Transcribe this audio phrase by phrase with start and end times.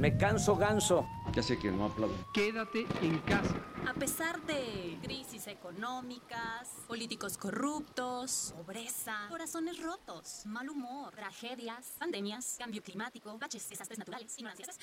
[0.00, 1.06] Me canso ganso.
[1.34, 2.14] Ya sé que no aplaudo.
[2.32, 3.54] Quédate en casa.
[3.86, 12.82] A pesar de crisis económicas, políticos corruptos, pobreza, corazones rotos, mal humor, tragedias, pandemias, cambio
[12.82, 14.78] climático, baches, desastres naturales, ignorancias.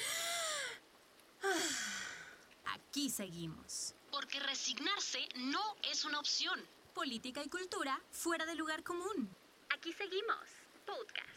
[1.43, 3.95] Ah, Aquí seguimos.
[4.11, 6.59] Porque resignarse no es una opción.
[6.93, 9.35] Política y cultura fuera del lugar común.
[9.73, 10.45] Aquí seguimos.
[10.85, 11.36] Podcast.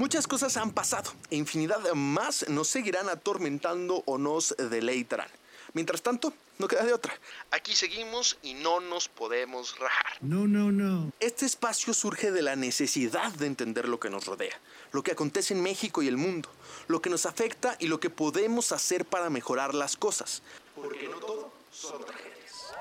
[0.00, 5.28] Muchas cosas han pasado e infinidad más nos seguirán atormentando o nos deleitarán.
[5.74, 7.12] Mientras tanto, no queda de otra.
[7.50, 10.16] Aquí seguimos y no nos podemos rajar.
[10.22, 11.12] No, no, no.
[11.20, 14.58] Este espacio surge de la necesidad de entender lo que nos rodea,
[14.92, 16.48] lo que acontece en México y el mundo,
[16.88, 20.40] lo que nos afecta y lo que podemos hacer para mejorar las cosas.
[20.76, 22.72] Porque no todo son tragedias.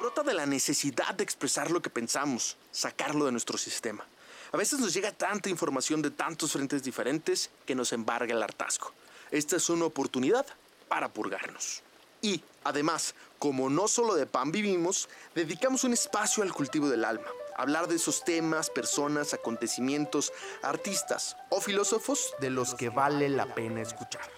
[0.00, 4.04] Brota de la necesidad de expresar lo que pensamos, sacarlo de nuestro sistema.
[4.54, 8.92] A veces nos llega tanta información de tantos frentes diferentes que nos embarga el hartazgo.
[9.32, 10.46] Esta es una oportunidad
[10.86, 11.82] para purgarnos.
[12.22, 17.26] Y, además, como no solo de pan vivimos, dedicamos un espacio al cultivo del alma.
[17.56, 23.82] Hablar de esos temas, personas, acontecimientos, artistas o filósofos de los que vale la pena
[23.82, 24.30] escuchar.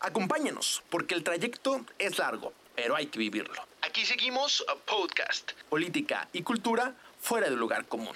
[0.00, 3.62] Acompáñanos, porque el trayecto es largo, pero hay que vivirlo.
[3.80, 8.14] Aquí seguimos uh, Podcast, política y cultura fuera del lugar común.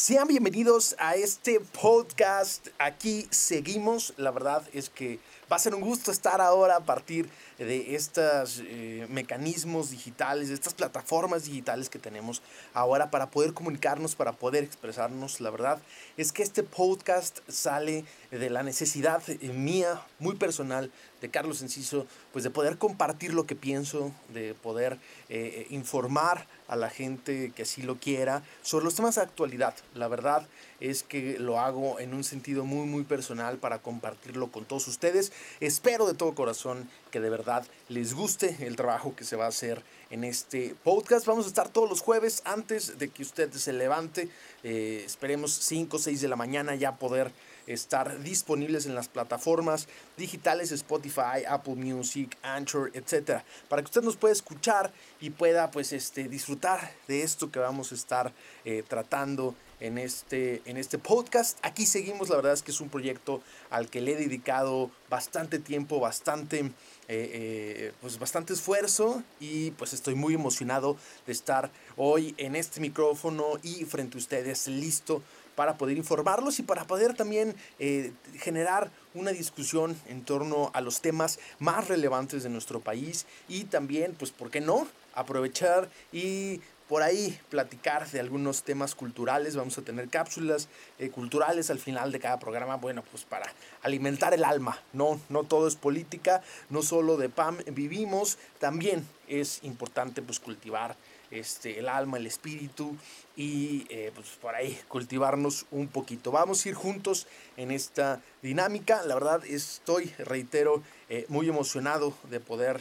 [0.00, 2.68] Sean bienvenidos a este podcast.
[2.78, 4.14] Aquí seguimos.
[4.16, 5.18] La verdad es que
[5.50, 7.28] va a ser un gusto estar ahora a partir
[7.58, 12.40] de estos eh, mecanismos digitales, de estas plataformas digitales que tenemos
[12.72, 15.40] ahora para poder comunicarnos, para poder expresarnos.
[15.40, 15.80] La verdad
[16.16, 22.06] es que este podcast sale de la necesidad eh, mía, muy personal, de Carlos Enciso,
[22.32, 27.62] pues de poder compartir lo que pienso, de poder eh, informar a la gente que
[27.62, 29.74] así lo quiera sobre los temas de actualidad.
[29.94, 30.46] La verdad
[30.80, 35.32] es que lo hago en un sentido muy muy personal para compartirlo con todos ustedes.
[35.60, 39.48] Espero de todo corazón que de verdad les guste el trabajo que se va a
[39.48, 41.26] hacer en este podcast.
[41.26, 44.28] Vamos a estar todos los jueves antes de que usted se levante.
[44.62, 47.32] Eh, esperemos 5 o 6 de la mañana ya poder
[47.66, 54.16] estar disponibles en las plataformas digitales Spotify, Apple Music, Anchor, etcétera, para que usted nos
[54.16, 54.90] pueda escuchar
[55.20, 58.32] y pueda pues este disfrutar de esto que vamos a estar
[58.64, 61.58] eh, tratando en este, en este podcast.
[61.62, 65.58] Aquí seguimos, la verdad es que es un proyecto al que le he dedicado bastante
[65.58, 66.70] tiempo, bastante, eh,
[67.08, 70.96] eh, pues bastante esfuerzo y pues estoy muy emocionado
[71.26, 75.22] de estar hoy en este micrófono y frente a ustedes listo
[75.58, 81.00] para poder informarlos y para poder también eh, generar una discusión en torno a los
[81.00, 84.86] temas más relevantes de nuestro país y también, pues, ¿por qué no?
[85.16, 89.54] Aprovechar y por ahí platicar de algunos temas culturales.
[89.54, 90.68] Vamos a tener cápsulas
[90.98, 94.78] eh, culturales al final de cada programa, bueno, pues para alimentar el alma.
[94.92, 100.96] No, no todo es política, no solo de PAM vivimos, también es importante pues cultivar
[101.30, 102.96] este, el alma, el espíritu
[103.36, 106.32] y eh, pues por ahí cultivarnos un poquito.
[106.32, 107.26] Vamos a ir juntos
[107.58, 109.02] en esta dinámica.
[109.04, 112.80] La verdad estoy, reitero, eh, muy emocionado de poder,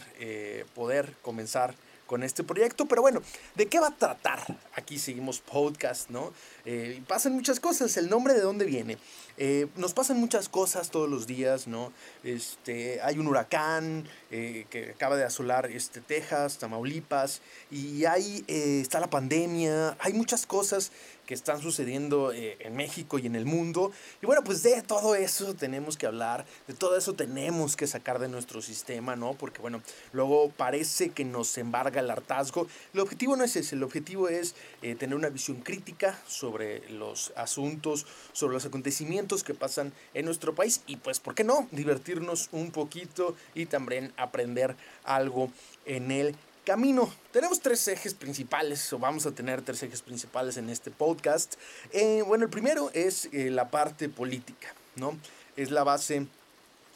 [0.74, 1.76] poder comenzar
[2.08, 2.88] con este proyecto.
[2.88, 3.22] Pero bueno,
[3.56, 4.40] ¿de qué va a tratar?
[4.74, 6.34] Aquí seguimos podcast, ¿no?
[6.66, 7.96] Eh, pasan muchas cosas.
[7.98, 8.98] ¿El nombre de dónde viene?
[9.38, 11.94] Eh, nos pasan muchas cosas todos los días, ¿no?
[12.24, 19.00] Este, hay un huracán eh, que acaba de asolar este, Texas, Tamaulipas, y ahí está
[19.00, 19.96] la pandemia.
[20.00, 20.92] Hay muchas cosas
[21.28, 23.92] que están sucediendo en México y en el mundo.
[24.24, 28.18] Y bueno, pues de todo eso tenemos que hablar, de todo eso tenemos que sacar
[28.18, 29.34] de nuestro sistema, ¿no?
[29.34, 29.82] Porque bueno,
[30.14, 32.68] luego parece que nos embarga el hartazgo.
[32.94, 37.34] El objetivo no es ese, el objetivo es eh, tener una visión crítica sobre los
[37.36, 41.68] asuntos, sobre los acontecimientos que pasan en nuestro país y pues, ¿por qué no?
[41.72, 45.52] Divertirnos un poquito y también aprender algo
[45.86, 46.36] en el
[46.68, 47.10] camino.
[47.32, 51.54] Tenemos tres ejes principales, o vamos a tener tres ejes principales en este podcast.
[51.94, 55.18] Eh, bueno, el primero es eh, la parte política, ¿no?
[55.56, 56.28] Es la base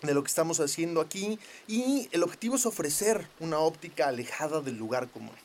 [0.02, 1.40] de lo que estamos haciendo aquí
[1.70, 5.36] y el objetivo es ofrecer una óptica alejada del lugar común.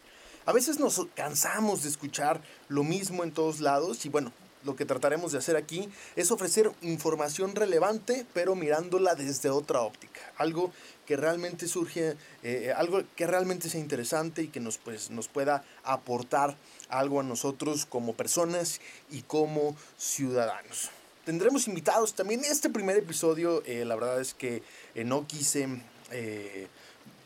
[0.45, 4.33] A veces nos cansamos de escuchar lo mismo en todos lados y bueno,
[4.65, 10.21] lo que trataremos de hacer aquí es ofrecer información relevante, pero mirándola desde otra óptica.
[10.37, 10.73] Algo
[11.07, 15.65] que realmente surge, eh, algo que realmente sea interesante y que nos, pues, nos pueda
[15.85, 16.57] aportar
[16.89, 18.81] algo a nosotros como personas
[19.11, 20.91] y como ciudadanos.
[21.25, 22.45] Tendremos invitados también.
[22.45, 24.63] Este primer episodio, eh, la verdad es que
[24.95, 25.69] eh, no quise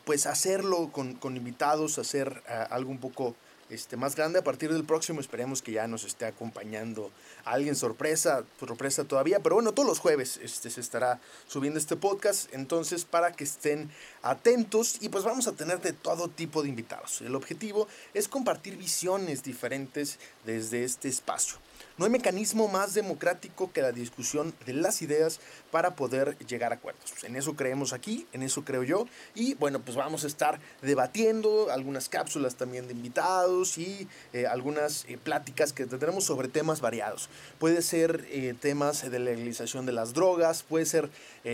[0.05, 3.35] pues hacerlo con, con invitados, hacer ah, algo un poco
[3.71, 4.39] este, más grande.
[4.39, 7.09] A partir del próximo esperemos que ya nos esté acompañando
[7.45, 9.39] alguien sorpresa, sorpresa todavía.
[9.39, 12.53] Pero bueno, todos los jueves este, se estará subiendo este podcast.
[12.53, 13.89] Entonces, para que estén
[14.21, 17.21] atentos y pues vamos a tener de todo tipo de invitados.
[17.21, 21.57] El objetivo es compartir visiones diferentes desde este espacio.
[22.01, 25.39] No hay mecanismo más democrático que la discusión de las ideas
[25.69, 27.13] para poder llegar a acuerdos.
[27.21, 29.05] En eso creemos aquí, en eso creo yo.
[29.35, 35.05] Y bueno, pues vamos a estar debatiendo algunas cápsulas también de invitados y eh, algunas
[35.09, 37.29] eh, pláticas que tendremos sobre temas variados.
[37.59, 41.07] Puede ser eh, temas de legalización de las drogas, puede ser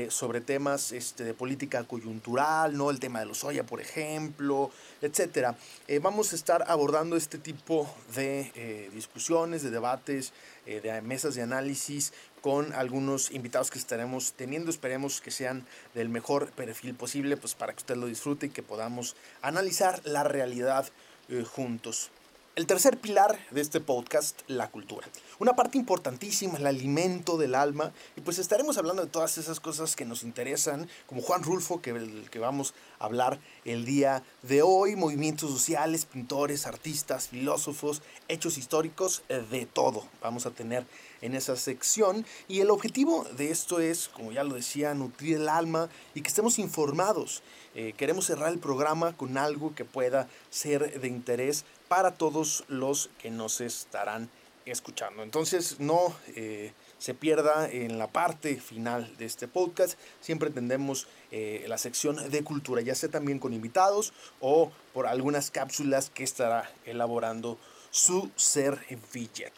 [0.10, 2.90] sobre temas este, de política coyuntural, ¿no?
[2.90, 4.70] el tema de los soya, por ejemplo,
[5.02, 5.56] etcétera.
[6.02, 10.34] vamos a estar abordando este tipo de discusiones, de debates
[10.66, 14.69] eh, de mesas de análisis con algunos invitados que estaremos teniendo.
[14.69, 18.63] Esperemos que sean del mejor perfil posible, pues para que usted lo disfrute y que
[18.63, 20.88] podamos analizar la realidad
[21.30, 22.12] eh, juntos.
[22.57, 25.07] El tercer pilar de este podcast, la cultura.
[25.38, 27.92] Una parte importantísima, el alimento del alma.
[28.15, 31.92] Y pues estaremos hablando de todas esas cosas que nos interesan, como Juan Rulfo, que
[31.92, 38.57] el que vamos a hablar el día de hoy, movimientos sociales, pintores, artistas, filósofos, hechos
[38.57, 40.07] históricos, eh, de todo.
[40.24, 40.83] Vamos a tener
[41.21, 42.25] en esa sección.
[42.48, 46.30] Y el objetivo de esto es, como ya lo decía, nutrir el alma y que
[46.30, 47.44] estemos informados.
[47.75, 53.10] Eh, queremos cerrar el programa con algo que pueda ser de interés para todos los
[53.19, 54.30] que nos estarán
[54.66, 55.24] escuchando.
[55.24, 59.98] Entonces no eh, se pierda en la parte final de este podcast.
[60.19, 65.51] Siempre tendremos eh, la sección de cultura, ya sea también con invitados o por algunas
[65.51, 67.57] cápsulas que estará elaborando
[67.92, 68.80] su ser
[69.13, 69.54] Villet.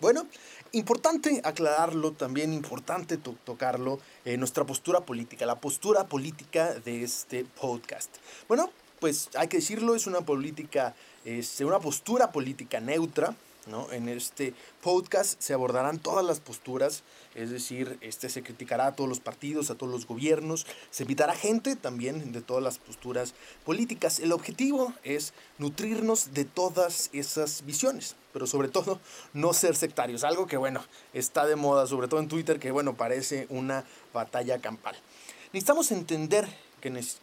[0.00, 0.26] Bueno,
[0.72, 8.10] importante aclararlo, también importante tocarlo, eh, nuestra postura política, la postura política de este podcast.
[8.48, 8.70] Bueno,
[9.00, 13.34] pues hay que decirlo, es una política este, una postura política neutra.
[13.66, 13.90] ¿no?
[13.92, 17.02] En este podcast se abordarán todas las posturas,
[17.34, 21.34] es decir, este, se criticará a todos los partidos, a todos los gobiernos, se invitará
[21.34, 23.32] gente también de todas las posturas
[23.64, 24.20] políticas.
[24.20, 29.00] El objetivo es nutrirnos de todas esas visiones, pero sobre todo
[29.32, 30.84] no ser sectarios, algo que bueno,
[31.14, 34.94] está de moda, sobre todo en Twitter, que bueno, parece una batalla campal.
[35.54, 36.46] Necesitamos entender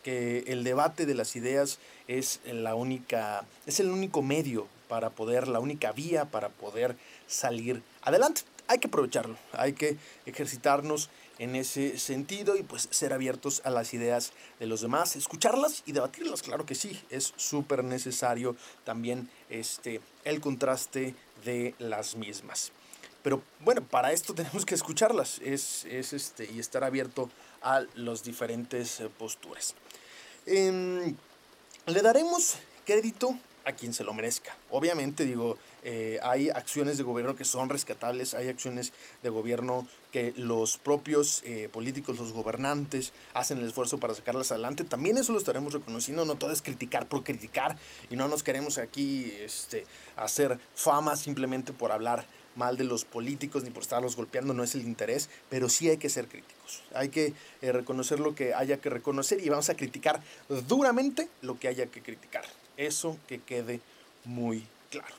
[0.03, 1.77] que, el debate de las ideas
[2.07, 6.95] es la única, es el único medio para poder, la única vía para poder
[7.27, 8.41] salir adelante.
[8.67, 11.09] Hay que aprovecharlo, hay que ejercitarnos
[11.39, 15.91] en ese sentido y pues ser abiertos a las ideas de los demás, escucharlas y
[15.91, 22.71] debatirlas, claro que sí, es súper necesario también este, el contraste de las mismas.
[23.23, 27.29] Pero bueno, para esto tenemos que escucharlas es, es este, y estar abierto
[27.61, 29.75] a las diferentes eh, posturas.
[30.45, 31.15] Em,
[31.85, 34.55] le daremos crédito a quien se lo merezca.
[34.71, 38.91] Obviamente, digo, eh, hay acciones de gobierno que son rescatables, hay acciones
[39.21, 44.83] de gobierno que los propios eh, políticos, los gobernantes, hacen el esfuerzo para sacarlas adelante.
[44.83, 47.77] También eso lo estaremos reconociendo, no todo es criticar por criticar
[48.09, 49.85] y no nos queremos aquí este,
[50.15, 52.25] hacer fama simplemente por hablar
[52.55, 55.97] mal de los políticos ni por estarlos golpeando, no es el interés, pero sí hay
[55.97, 56.81] que ser críticos.
[56.93, 60.21] Hay que eh, reconocer lo que haya que reconocer y vamos a criticar
[60.67, 62.45] duramente lo que haya que criticar.
[62.77, 63.81] Eso que quede
[64.25, 65.15] muy claro.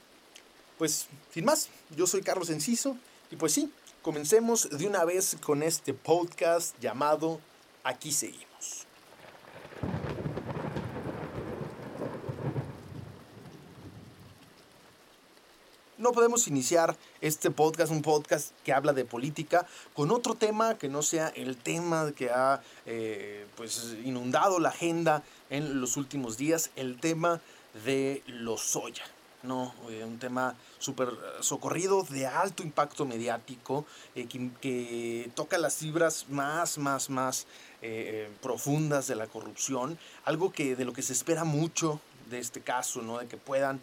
[0.78, 2.96] Pues, sin más, yo soy Carlos Enciso
[3.30, 3.72] y pues sí,
[4.02, 7.40] comencemos de una vez con este podcast llamado
[7.84, 8.51] Aquí seguimos.
[16.02, 20.88] No podemos iniciar este podcast, un podcast que habla de política, con otro tema que
[20.88, 26.70] no sea el tema que ha eh, pues inundado la agenda en los últimos días,
[26.74, 27.40] el tema
[27.84, 29.04] de los soya.
[29.44, 29.74] ¿no?
[29.90, 31.08] Eh, un tema súper
[31.40, 37.46] socorrido, de alto impacto mediático, eh, que, toca las fibras más, más, más
[38.40, 42.00] profundas de la corrupción, algo que de lo que se espera mucho
[42.32, 43.18] de este caso, ¿no?
[43.18, 43.80] de que puedan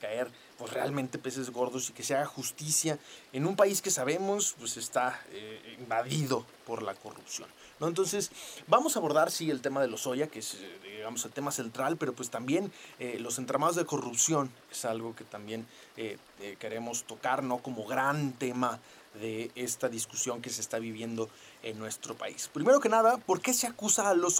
[0.00, 2.98] caer pues realmente peces gordos y que se haga justicia
[3.32, 7.48] en un país que sabemos pues está eh, invadido por la corrupción.
[7.78, 7.86] ¿no?
[7.86, 8.30] Entonces
[8.66, 11.52] vamos a abordar sí el tema de los soya, que es eh, digamos el tema
[11.52, 15.66] central, pero pues también eh, los entramados de corrupción es algo que también
[16.60, 17.58] queremos tocar ¿no?
[17.58, 18.78] como gran tema
[19.14, 21.28] de esta discusión que se está viviendo
[21.64, 22.48] en nuestro país.
[22.52, 24.38] Primero que nada, ¿por qué se acusa a los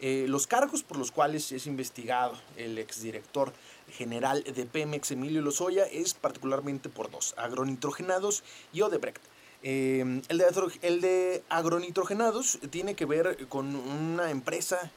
[0.00, 0.28] soya?
[0.28, 3.52] los cargos por los cuales es investigado el exdirector
[3.90, 9.22] general de Pemex, Emilio Lozoya, es particularmente por dos, agronitrogenados y Odebrecht.
[9.62, 10.46] Eh, el, de,
[10.82, 14.92] el de agronitrogenados tiene que ver con una empresa,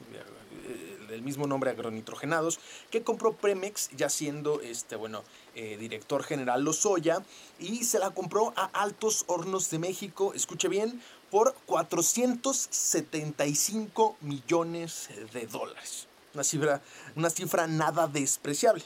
[0.67, 5.23] eh, del mismo nombre agronitrogenados, que compró Premex ya siendo este, bueno,
[5.55, 7.21] eh, director general Lozoya
[7.59, 15.45] y se la compró a Altos Hornos de México, escuche bien, por 475 millones de
[15.47, 16.07] dólares.
[16.33, 16.81] Una cifra,
[17.15, 18.83] una cifra nada despreciable.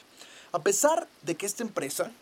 [0.52, 2.12] A pesar de que esta empresa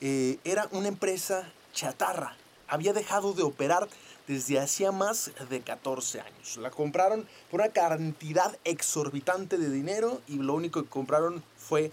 [0.00, 2.36] eh, era una empresa chatarra,
[2.68, 3.88] había dejado de operar
[4.26, 6.56] desde hacía más de 14 años.
[6.58, 11.90] La compraron por una cantidad exorbitante de dinero y lo único que compraron fue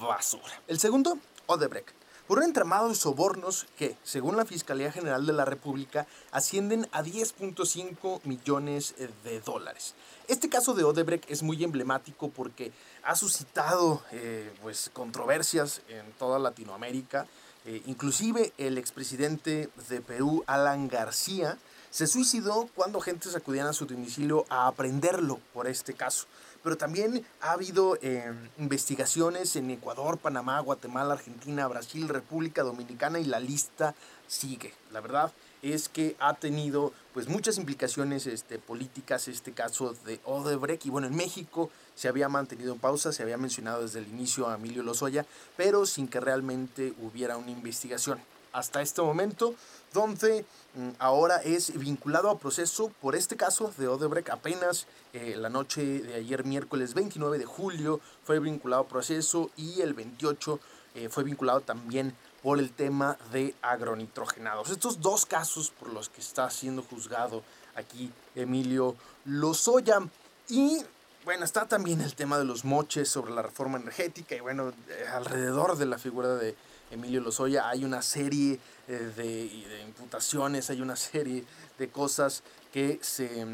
[0.00, 0.62] basura.
[0.66, 1.90] El segundo, Odebrecht.
[2.26, 7.02] Por un entramado de sobornos que, según la Fiscalía General de la República, ascienden a
[7.02, 9.94] 10.5 millones de dólares.
[10.26, 16.38] Este caso de Odebrecht es muy emblemático porque ha suscitado eh, pues, controversias en toda
[16.38, 17.26] Latinoamérica.
[17.66, 21.58] Eh, inclusive el expresidente de Perú, Alan García,
[21.90, 26.26] se suicidó cuando agentes acudían a su domicilio a aprenderlo por este caso.
[26.62, 33.24] Pero también ha habido eh, investigaciones en Ecuador, Panamá, Guatemala, Argentina, Brasil, República Dominicana y
[33.24, 33.94] la lista
[34.26, 34.74] sigue.
[34.92, 40.84] La verdad es que ha tenido pues muchas implicaciones este, políticas este caso de Odebrecht
[40.84, 44.48] y bueno en México se había mantenido en pausa, se había mencionado desde el inicio
[44.48, 45.24] a Emilio Lozoya,
[45.56, 48.18] pero sin que realmente hubiera una investigación.
[48.52, 49.54] Hasta este momento
[49.92, 50.44] donde
[50.74, 54.30] mm, ahora es vinculado a proceso por este caso de Odebrecht.
[54.30, 59.80] Apenas eh, la noche de ayer, miércoles 29 de julio, fue vinculado a proceso y
[59.82, 60.60] el 28
[60.96, 64.68] eh, fue vinculado también por el tema de agronitrogenados.
[64.68, 67.42] Estos dos casos por los que está siendo juzgado
[67.74, 70.00] aquí Emilio Lozoya.
[70.50, 70.76] Y
[71.24, 74.74] bueno, está también el tema de los moches sobre la reforma energética y bueno,
[75.14, 76.54] alrededor de la figura de
[76.90, 81.46] Emilio Lozoya hay una serie eh, de, imputaciones, hay una serie
[81.78, 82.42] de cosas
[82.74, 83.46] que se,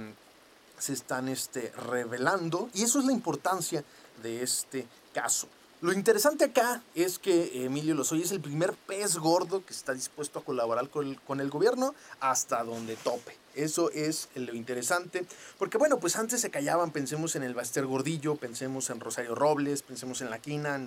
[0.80, 3.84] se están este, revelando y eso es la importancia
[4.20, 5.46] de este caso.
[5.82, 10.38] Lo interesante acá es que Emilio Lozoya es el primer pez gordo que está dispuesto
[10.38, 13.34] a colaborar con el, con el gobierno hasta donde tope.
[13.54, 15.24] Eso es lo interesante,
[15.58, 19.80] porque bueno, pues antes se callaban, pensemos en el Baster Gordillo, pensemos en Rosario Robles,
[19.80, 20.86] pensemos en La Quina,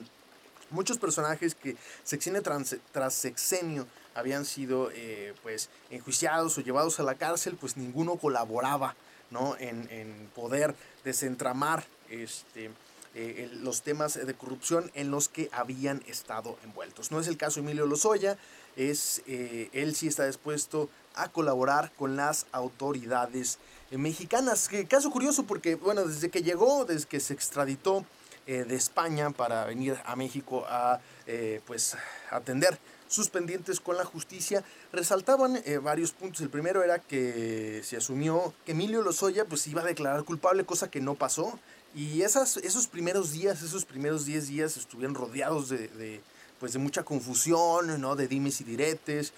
[0.70, 7.16] muchos personajes que sexenio tras, sexenio habían sido eh, pues enjuiciados o llevados a la
[7.16, 8.96] cárcel, pues ninguno colaboraba
[9.32, 9.58] ¿no?
[9.58, 12.70] en, en poder desentramar este,
[13.16, 17.12] eh, los temas de corrupción en los que habían estado envueltos.
[17.12, 18.38] No es el caso de Emilio Lozoya,
[18.76, 23.60] es, eh, él sí está dispuesto a colaborar con las autoridades
[23.92, 24.70] mexicanas.
[24.88, 28.06] Caso curioso porque, bueno, desde que llegó, desde que se extraditó
[28.46, 31.96] eh, de España para venir a México a eh, pues,
[32.30, 32.78] atender
[33.08, 36.42] sus pendientes con la justicia, resaltaban eh, varios puntos.
[36.42, 40.92] El primero era que se asumió que Emilio Lozoya pues, iba a declarar culpable, cosa
[40.92, 41.58] que no pasó.
[41.96, 46.22] Y esas, esos primeros días, esos primeros 10 días estuvieron rodeados de,
[46.60, 48.16] pues, de mucha confusión, ¿no?
[48.16, 49.34] de dimes y diretes,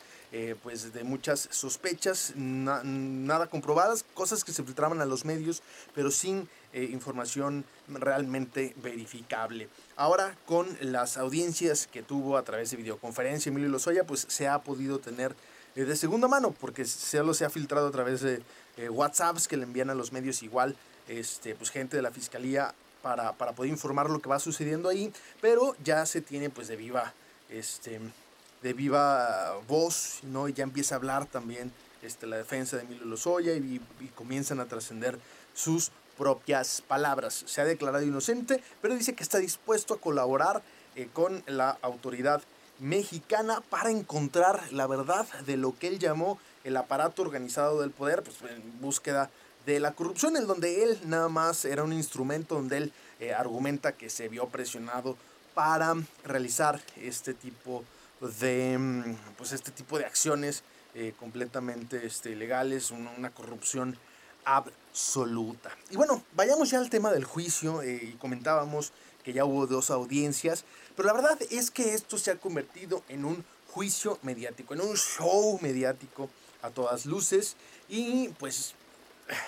[0.64, 6.50] pues de muchas sospechas, nada comprobadas, cosas que se filtraban a los medios, pero sin
[6.76, 9.70] eh, información realmente verificable.
[9.96, 14.60] Ahora con las audiencias que tuvo a través de videoconferencia Emilio Lozoya, pues se ha
[14.60, 15.34] podido tener
[15.78, 18.42] eh, de segunda mano, porque solo se ha filtrado a través de
[18.76, 20.76] eh, WhatsApps que le envían a los medios igual,
[21.08, 25.14] este, pues gente de la fiscalía para, para, poder informar lo que va sucediendo ahí,
[25.42, 27.14] pero ya se tiene pues de viva,
[27.50, 28.00] este,
[28.62, 30.48] de viva voz, ¿no?
[30.48, 31.72] Y ya empieza a hablar también
[32.02, 35.20] este, la defensa de Emilio Lozoya y, y comienzan a trascender
[35.54, 37.44] sus propias palabras.
[37.46, 40.64] Se ha declarado inocente, pero dice que está dispuesto a colaborar
[40.96, 42.42] eh, con la autoridad
[42.80, 48.24] mexicana para encontrar la verdad de lo que él llamó el aparato organizado del poder,
[48.24, 49.30] pues en búsqueda
[49.66, 53.94] de la corrupción, en donde él nada más era un instrumento donde él eh, argumenta
[53.94, 55.18] que se vio presionado
[55.54, 57.84] para realizar este tipo
[58.40, 63.98] de mm, pues este tipo de acciones eh, completamente este, ilegales, una corrupción
[64.46, 65.72] absoluta.
[65.90, 67.82] Y bueno, vayamos ya al tema del juicio.
[67.82, 68.94] Eh, y comentábamos
[69.24, 70.64] que ya hubo dos audiencias,
[70.96, 73.44] pero la verdad es que esto se ha convertido en un
[73.74, 76.30] juicio mediático, en un show mediático
[76.62, 77.56] a todas luces
[77.90, 78.76] y pues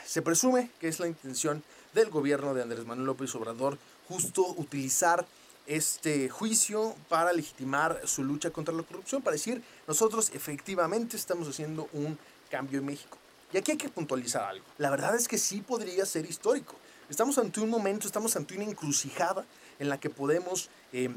[0.06, 5.26] se presume que es la intención del gobierno de Andrés Manuel López Obrador justo utilizar
[5.66, 11.90] este juicio para legitimar su lucha contra la corrupción, para decir, nosotros efectivamente estamos haciendo
[11.92, 12.18] un
[12.50, 13.18] cambio en México.
[13.54, 14.66] Y aquí hay que puntualizar algo.
[14.78, 16.76] La verdad es que sí podría ser histórico.
[17.10, 19.46] Estamos ante un momento, estamos ante una encrucijada
[19.80, 21.10] en la que podemos eh,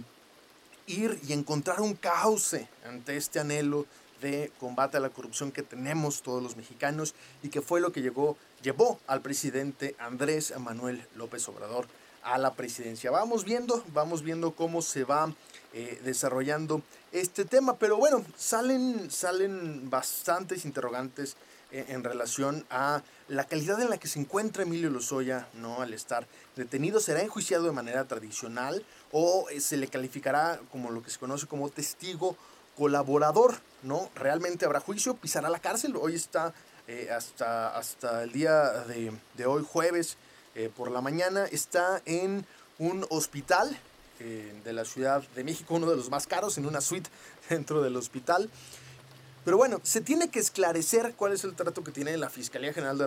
[0.86, 3.86] ir y encontrar un cauce ante este anhelo
[4.20, 8.02] de combate a la corrupción que tenemos todos los mexicanos y que fue lo que
[8.02, 11.86] llegó, llevó al presidente Andrés Manuel López Obrador
[12.22, 13.10] a la presidencia.
[13.10, 15.32] Vamos viendo, vamos viendo cómo se va
[15.72, 21.36] eh, desarrollando este tema, pero bueno, salen, salen bastantes interrogantes
[21.72, 25.80] eh, en relación a la calidad en la que se encuentra Emilio Lozoya, ¿no?
[25.80, 31.02] Al estar detenido, será enjuiciado de manera tradicional o eh, se le calificará como lo
[31.02, 32.36] que se conoce como testigo
[32.80, 34.08] colaborador, ¿no?
[34.14, 36.54] Realmente habrá juicio, pisará la cárcel, hoy está
[37.14, 40.16] hasta, hasta el día de, de hoy, jueves,
[40.54, 42.46] eh, por la mañana, está en
[42.78, 43.78] un hospital
[44.18, 47.10] eh, de la Ciudad de México, uno de los más caros, en una suite
[47.50, 48.48] dentro del hospital.
[49.44, 52.98] Pero bueno, se tiene que esclarecer cuál es el trato que tiene la Fiscalía General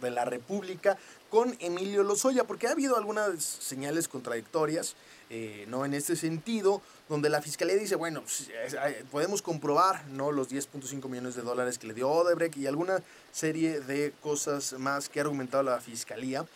[0.00, 0.96] de la, República
[1.30, 4.94] con Emilio Lozoya, porque ha habido algunas señales contradictorias,
[5.30, 5.84] eh, ¿no?
[5.84, 8.48] En este sentido, donde la Fiscalía dice, bueno, pues,
[9.10, 10.30] podemos comprobar, ¿no?
[10.30, 15.08] Los 10.5 millones de dólares que le dio Odebrecht y alguna serie de cosas más
[15.08, 16.46] que ha argumentado la Fiscalía.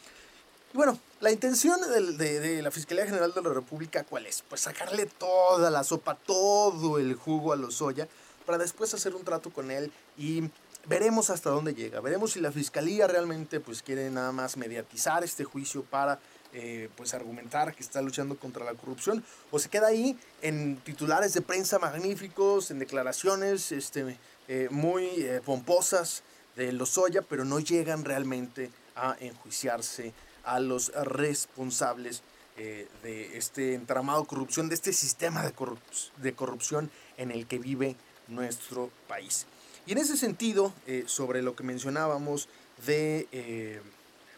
[0.74, 1.80] Bueno, la intención
[2.18, 4.42] de, la Fiscalía General de la República, ¿cuál es?
[4.48, 8.08] Pues sacarle toda la sopa, todo el jugo a Lozoya,
[8.44, 10.50] para después hacer un trato con él y
[10.86, 12.00] veremos hasta dónde llega.
[12.00, 16.18] Veremos si la Fiscalía realmente pues quiere nada más mediatizar este juicio para
[16.56, 21.34] eh, pues argumentar que está luchando contra la corrupción o se queda ahí en titulares
[21.34, 26.22] de prensa magníficos, en declaraciones este, eh, muy eh, pomposas
[26.54, 30.12] de Lozoya, pero no llegan realmente a enjuiciarse
[30.44, 32.22] a los responsables
[32.56, 37.96] de este entramado de corrupción, de este sistema de, corrupción en el que vive
[38.28, 39.46] nuestro país.
[39.86, 42.48] Y en ese sentido, eh, sobre lo que mencionábamos
[42.86, 43.80] de eh,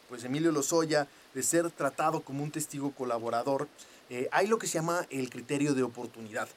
[0.09, 3.69] pues Emilio Lozoya, de ser tratado como un testigo colaborador,
[4.31, 6.49] hay lo que se llama el criterio de oportunidad.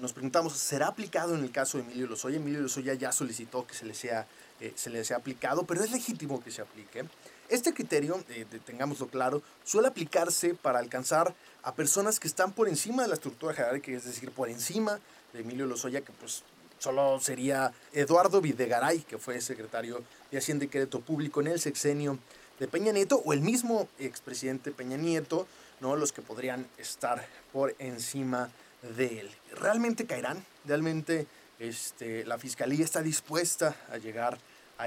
[0.00, 2.38] nos preguntamos, ¿será aplicado en el caso de Emilio Lozoya?
[2.38, 4.26] Emilio Lozoya ya solicitó que se le sea,
[4.74, 7.04] se le sea aplicado, pero es legítimo que se aplique.
[7.52, 13.02] Este criterio, eh, tengámoslo claro, suele aplicarse para alcanzar a personas que están por encima
[13.02, 14.98] de la estructura jerárquica, es decir, por encima
[15.34, 16.44] de Emilio Lozoya, que pues
[16.82, 22.18] solo sería Eduardo Videgaray, que fue secretario de Hacienda y Crédito Público en el sexenio
[22.58, 25.46] de Peña Nieto, o el mismo expresidente Peña Nieto,
[25.80, 25.94] ¿no?
[25.94, 28.50] los que podrían estar por encima
[28.96, 29.30] de él.
[29.60, 30.44] ¿Realmente caerán?
[30.64, 31.28] ¿Realmente
[31.60, 34.38] este, la fiscalía está dispuesta a llegar a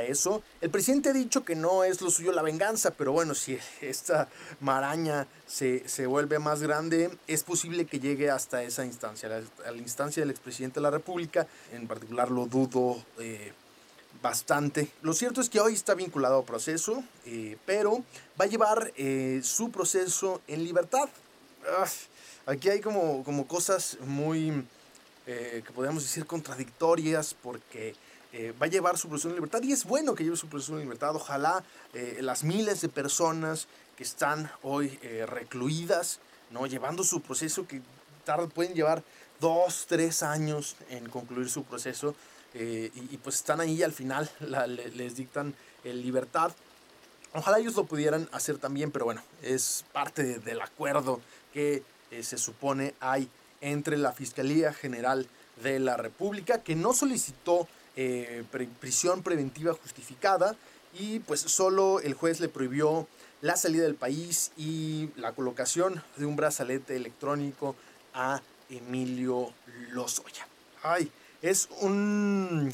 [0.02, 0.44] eso.
[0.62, 4.28] El presidente ha dicho que no es lo suyo la venganza, pero bueno, si esta
[4.60, 9.30] maraña se, se vuelve más grande, es posible que llegue hasta esa instancia,
[9.66, 11.48] a la instancia del expresidente de la República.
[11.72, 13.54] En particular lo dudo eh,
[14.22, 14.90] bastante.
[15.02, 18.04] Lo cierto es que hoy está vinculado a proceso, eh, pero
[18.40, 21.10] va a llevar eh, su proceso en libertad.
[21.68, 21.88] Ah,
[22.46, 24.66] aquí hay como, como cosas muy,
[25.26, 27.96] que podríamos decir, contradictorias, porque
[28.34, 30.74] eh, va a llevar su proceso en libertad y es bueno que lleve su proceso
[30.74, 31.16] en libertad.
[31.16, 36.20] Ojalá eh, las miles de personas que están hoy eh, recluidas,
[36.52, 36.66] ¿no?
[36.66, 37.82] llevando su proceso, que
[38.26, 39.04] tarde, pueden llevar
[39.40, 42.16] dos, tres años en concluir su proceso
[42.58, 44.32] y, pues están ahí al final,
[44.96, 46.54] les dictan libertad.
[47.34, 51.20] Ojalá ellos lo pudieran hacer también, pero bueno, es parte del acuerdo
[51.54, 51.84] que
[52.22, 55.28] se supone hay entre la Fiscalía General
[55.62, 58.44] de la República, que no solicitó eh,
[58.80, 60.56] prisión preventiva justificada
[60.98, 63.08] y pues solo el juez le prohibió
[63.42, 67.76] la salida del país y la colocación de un brazalete electrónico
[68.14, 69.52] a Emilio
[69.92, 70.48] Lozoya.
[70.84, 72.74] Ay, es un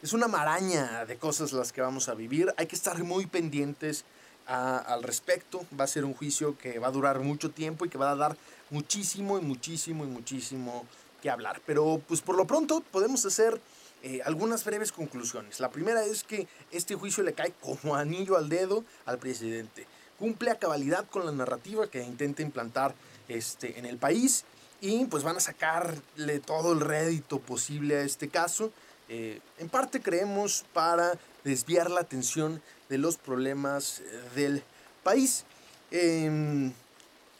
[0.00, 2.54] es una maraña de cosas las que vamos a vivir.
[2.56, 4.04] Hay que estar muy pendientes
[4.46, 5.66] al respecto.
[5.78, 8.16] Va a ser un juicio que va a durar mucho tiempo y que va a
[8.16, 8.36] dar
[8.70, 10.86] muchísimo y muchísimo y muchísimo
[11.20, 11.60] que hablar.
[11.66, 13.60] Pero pues por lo pronto podemos hacer
[14.02, 15.58] eh, algunas breves conclusiones.
[15.58, 19.86] La primera es que este juicio le cae como anillo al dedo al presidente.
[20.18, 22.94] Cumple a cabalidad con la narrativa que intenta implantar
[23.26, 24.44] este, en el país
[24.80, 28.72] y pues van a sacarle todo el rédito posible a este caso.
[29.08, 34.62] Eh, en parte creemos para desviar la atención de los problemas eh, del
[35.02, 35.44] país.
[35.90, 36.72] Em,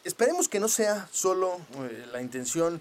[0.03, 1.61] esperemos que no sea solo
[2.13, 2.81] la intención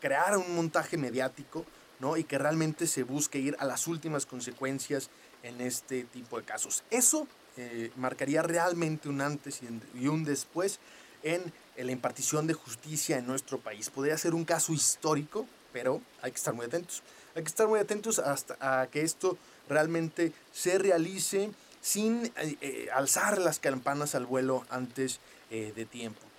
[0.00, 1.64] crear un montaje mediático,
[2.00, 2.16] ¿no?
[2.16, 5.10] Y que realmente se busque ir a las últimas consecuencias
[5.42, 6.82] en este tipo de casos.
[6.90, 9.60] Eso eh, marcaría realmente un antes
[9.94, 10.80] y un después
[11.22, 13.90] en la impartición de justicia en nuestro país.
[13.90, 17.02] Podría ser un caso histórico, pero hay que estar muy atentos.
[17.34, 22.88] Hay que estar muy atentos hasta a que esto realmente se realice sin eh, eh,
[22.92, 26.29] alzar las campanas al vuelo antes de tiempo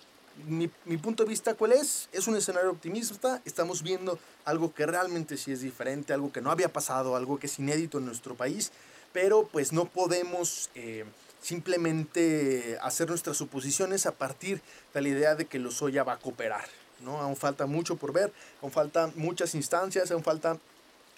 [0.47, 2.09] mi, punto de vista, ¿cuál es?
[2.11, 3.41] Es un escenario optimista.
[3.45, 7.47] Estamos viendo algo que realmente sí es diferente, algo que no había pasado, algo que
[7.47, 8.71] es inédito en nuestro país,
[9.13, 11.05] pero pues no podemos eh,
[11.41, 14.61] simplemente hacer nuestras suposiciones a partir
[14.93, 16.65] de la idea de que Lozoya va a cooperar.
[17.01, 17.19] ¿no?
[17.19, 20.59] Aún falta mucho por ver, aún faltan muchas instancias, aún faltan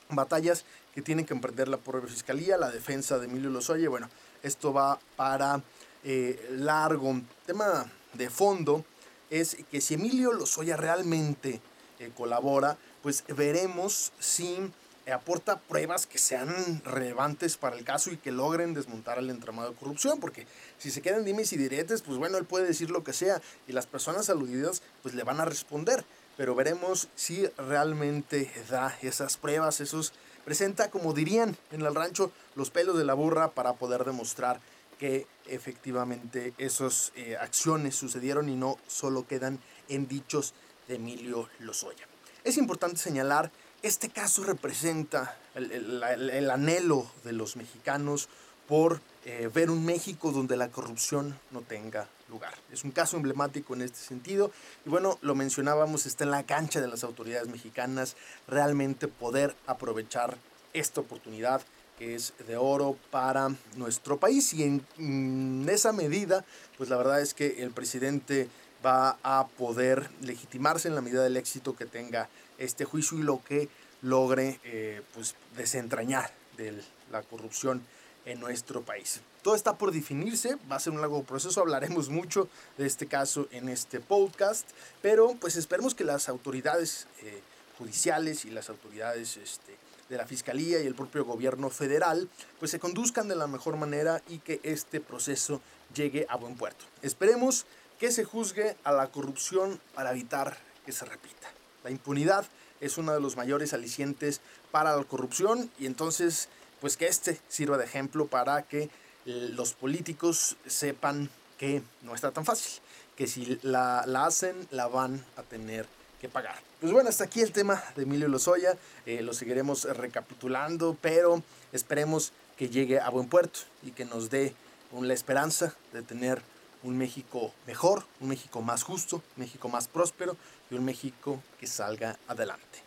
[0.10, 3.90] batallas que tienen que emprender la propia fiscalía, la defensa de Emilio Lozoya.
[3.90, 4.10] Bueno,
[4.44, 5.62] esto va para
[6.04, 7.22] eh, largo.
[7.46, 8.86] Tema de fondo
[9.34, 11.60] es que si Emilio Lozoya realmente
[12.00, 14.72] eh, colabora, pues veremos si
[15.12, 19.76] aporta pruebas que sean relevantes para el caso y que logren desmontar el entramado de
[19.76, 20.46] corrupción, porque
[20.78, 23.74] si se quedan dimes y diretes, pues bueno, él puede decir lo que sea y
[23.74, 26.06] las personas aludidas pues le van a responder,
[26.38, 30.14] pero veremos si realmente da esas pruebas, esos
[30.46, 34.60] presenta, como dirían en el rancho, los pelos de la burra para poder demostrar
[35.00, 40.54] que efectivamente esas eh, acciones sucedieron y no solo quedan en dichos
[40.88, 42.08] de Emilio Lozoya.
[42.44, 43.52] Es importante señalar
[43.84, 48.30] este caso representa el, anhelo de los mexicanos
[48.66, 52.54] por eh, ver un México donde la corrupción no tenga lugar.
[52.72, 54.52] Es un caso emblemático en este sentido
[54.86, 58.16] y bueno, lo mencionábamos, está en la cancha de las autoridades mexicanas
[58.48, 60.38] realmente poder aprovechar
[60.72, 61.62] esta oportunidad
[62.04, 66.46] es de oro para nuestro país y en, en esa medida,
[66.78, 68.50] pues la verdad es que el presidente
[68.86, 73.44] va a poder legitimarse en la medida del éxito que tenga este juicio y lo
[73.44, 73.70] que
[74.02, 77.82] logre eh, pues, desentrañar de la corrupción
[78.26, 79.22] en nuestro país.
[79.42, 83.48] Todo está por definirse, va a ser un largo proceso, hablaremos mucho de este caso
[83.52, 84.70] en este podcast,
[85.02, 87.42] pero pues esperemos que las autoridades eh,
[87.78, 89.76] judiciales y las autoridades este,
[90.14, 94.22] de la Fiscalía y el propio gobierno federal pues se conduzcan de la mejor manera
[94.30, 95.60] y que este proceso
[95.94, 96.86] llegue a buen puerto.
[97.02, 97.66] Esperemos
[98.00, 101.50] que se juzgue a la corrupción para evitar que se repita.
[101.84, 102.46] La impunidad
[102.80, 104.40] es uno de los mayores alicientes
[104.72, 106.48] para la corrupción y entonces
[106.80, 108.90] pues que este sirva de ejemplo para que
[109.26, 112.82] los políticos sepan que no está tan fácil,
[113.16, 115.88] que si la, hacen la van a tener
[116.30, 116.56] pagar.
[116.80, 122.34] Pues bueno, hasta aquí el tema de Emilio Lozoya, eh, lo seguiremos recapitulando, pero esperemos
[122.58, 124.54] que llegue a buen puerto y que nos dé
[125.02, 126.42] la esperanza de tener
[126.84, 130.38] un México mejor, un México más justo, un México más próspero
[130.70, 132.84] y un México que salga adelante.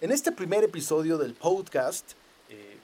[0.00, 2.12] En este primer episodio del podcast
[2.48, 2.78] eh,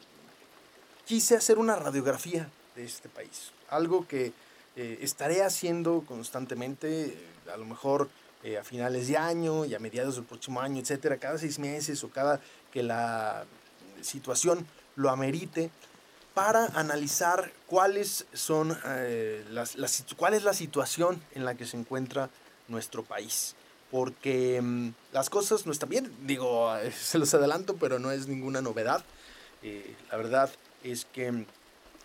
[1.06, 2.48] quise hacer una radiografía
[2.80, 4.32] de este país, algo que
[4.76, 7.16] eh, estaré haciendo constantemente,
[7.52, 8.08] a lo mejor
[8.42, 12.02] eh, a finales de año y a mediados del próximo año, etcétera, cada seis meses
[12.04, 12.40] o cada
[12.72, 13.44] que la
[14.00, 14.66] situación
[14.96, 15.70] lo amerite
[16.34, 19.76] para analizar cuáles son eh, las,
[20.16, 22.30] cuál es la situación en la que se encuentra
[22.68, 23.56] nuestro país.
[23.90, 28.62] Porque mm, las cosas no están bien, digo, se los adelanto, pero no es ninguna
[28.62, 29.04] novedad.
[29.62, 30.50] Eh, la verdad
[30.82, 31.46] es que mm,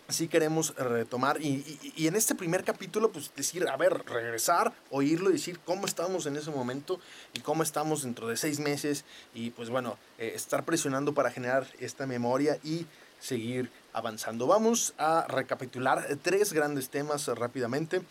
[0.08, 5.30] sí queremos retomar y, y, en este primer capítulo, pues decir, a ver, regresar, oírlo
[5.30, 7.00] y decir cómo estamos en ese momento
[7.34, 11.66] y cómo estamos dentro de seis meses y pues bueno, eh, estar presionando para generar
[11.80, 12.86] esta memoria y
[13.20, 14.46] seguir avanzando.
[14.46, 18.02] Vamos a recapitular tres grandes temas rápidamente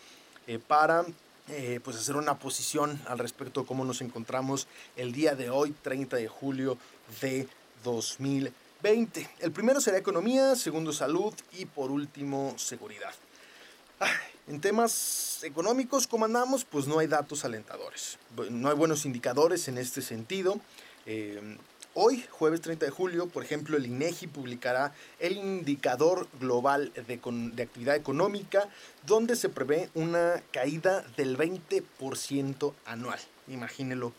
[0.46, 1.04] eh, para
[1.48, 5.74] eh, pues hacer una posición al respecto de cómo nos encontramos el día de hoy,
[5.82, 6.76] 30 de julio
[7.22, 7.48] de
[7.84, 8.65] 2020.
[8.86, 9.28] 20.
[9.40, 13.12] El primero será economía, segundo salud y por último seguridad.
[14.46, 16.64] en temas económicos, ¿cómo andamos?
[16.64, 18.16] Pues no hay datos alentadores.
[18.48, 20.60] No hay buenos indicadores en este sentido.
[21.04, 21.56] Eh,
[21.94, 27.20] hoy, jueves 30 de julio, por ejemplo, el INEGI publicará el indicador global de,
[27.54, 28.68] de actividad económica,
[29.04, 33.18] donde se prevé una caída del 20% anual.
[33.48, 34.12] Imagínelo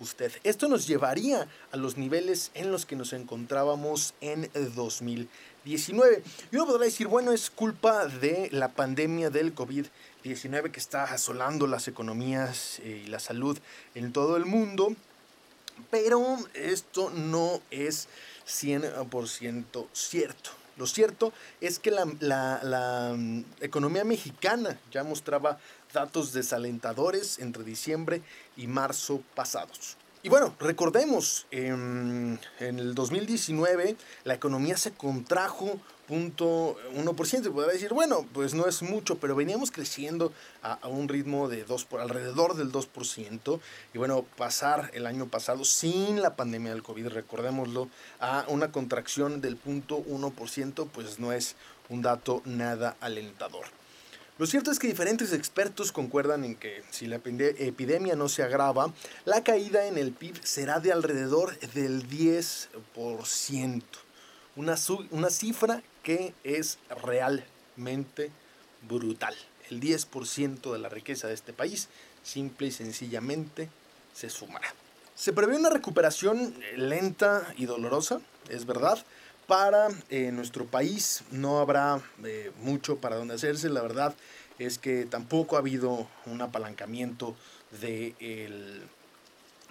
[0.00, 0.32] usted.
[0.44, 6.22] Esto nos llevaría a los niveles en los que nos encontrábamos en 2019.
[6.50, 11.66] Y uno podrá decir, bueno, es culpa de la pandemia del COVID-19 que está asolando
[11.66, 13.58] las economías eh, y la salud
[13.94, 14.94] en todo el mundo.
[15.90, 18.08] Pero esto no es
[18.46, 20.50] 100% cierto.
[20.76, 25.58] Lo cierto es que la, mm, economía mexicana ya mostraba
[25.94, 28.20] datos desalentadores entre diciembre
[28.58, 29.96] y marzo pasados.
[30.22, 37.52] Y bueno, recordemos, en, en el 2019 la economía se contrajo 0.1%.
[37.52, 41.84] Podrá decir, bueno, pues no es mucho, pero veníamos creciendo a, un ritmo de 2
[41.84, 43.60] por alrededor del 2%.
[43.92, 47.88] Y bueno, pasar el año pasado sin la pandemia del COVID, recordémoslo,
[48.20, 51.56] a una contracción del 0.1%, pues no es
[51.88, 53.83] un dato nada alentador.
[54.36, 58.42] Lo cierto es que diferentes expertos concuerdan en que si la epide- epidemia no se
[58.42, 58.92] agrava,
[59.24, 63.82] la caída en el PIB será de alrededor del 10%.
[64.56, 64.76] Una,
[65.10, 68.30] una cifra que es realmente
[68.88, 69.34] brutal.
[69.70, 71.88] El 10% de la riqueza de este país
[72.24, 73.68] simple y sencillamente
[74.14, 74.72] se sumará.
[75.14, 78.98] Se prevé una recuperación eh, lenta y dolorosa, es verdad.
[79.46, 83.68] Para eh, nuestro país no habrá eh, mucho para donde hacerse.
[83.68, 84.14] La verdad
[84.58, 87.36] es que tampoco ha habido un apalancamiento
[87.82, 88.82] de, el-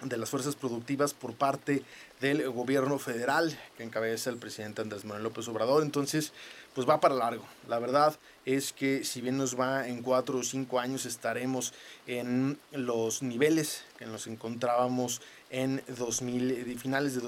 [0.02, 1.82] de las fuerzas productivas por parte
[2.20, 5.82] del gobierno federal que encabeza el presidente Andrés Manuel López Obrador.
[5.82, 6.32] Entonces,
[6.74, 7.44] pues va para largo.
[7.68, 11.72] La verdad es que si bien nos va en cuatro o cinco años estaremos
[12.06, 17.20] en los niveles que nos encontrábamos en 2000, de finales de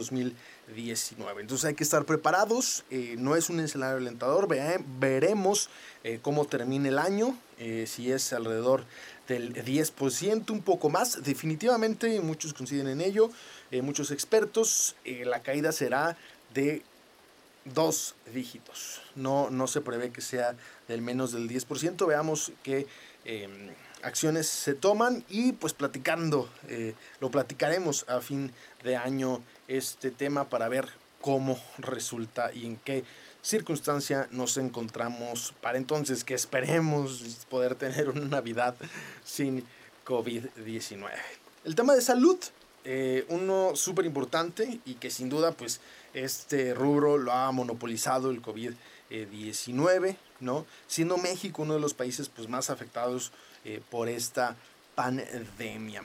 [0.69, 1.41] 2019.
[1.43, 2.85] Entonces hay que estar preparados.
[2.91, 4.49] eh, no es un escenario alentador.
[4.49, 5.69] Vea- veremos
[6.05, 7.37] eh, cómo termina el año.
[7.59, 8.85] eh, si es alrededor
[9.29, 11.23] del 10%, un poco más.
[11.23, 13.31] Definitivamente muchos coinciden en ello.
[13.71, 14.95] eh, muchos expertos.
[15.05, 16.17] eh, la caída será
[16.55, 16.83] de
[17.65, 19.01] dos dígitos.
[19.17, 20.55] No, no se prevé que sea
[20.89, 22.07] del menos del 10%.
[22.07, 22.87] Veamos qué
[23.25, 23.49] eh,
[24.03, 28.53] acciones se toman y pues platicando, eh, lo platicaremos a fin
[28.85, 30.89] de año este tema para ver
[31.21, 33.05] cómo resulta y en qué
[33.43, 38.75] circunstancia nos encontramos para entonces que esperemos poder tener una Navidad
[39.25, 39.65] sin
[40.05, 41.11] COVID-19.
[41.65, 42.39] El tema de salud,
[42.85, 45.81] eh, uno súper importante y que sin duda pues
[46.15, 50.67] este rubro lo ha monopolizado el COVID-19, ¿no?
[50.87, 53.33] Siendo México uno de los países pues, más afectados
[53.65, 54.57] eh, por esta
[54.95, 56.05] pandemia.